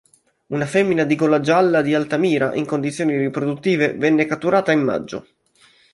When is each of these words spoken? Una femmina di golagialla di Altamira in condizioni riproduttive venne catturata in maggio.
Una 0.47 0.65
femmina 0.65 1.03
di 1.03 1.13
golagialla 1.15 1.83
di 1.83 1.93
Altamira 1.93 2.55
in 2.55 2.65
condizioni 2.65 3.15
riproduttive 3.19 3.93
venne 3.93 4.25
catturata 4.25 4.71
in 4.71 4.81
maggio. 4.81 5.27